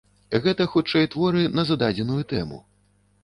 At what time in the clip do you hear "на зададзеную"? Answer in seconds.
1.59-2.19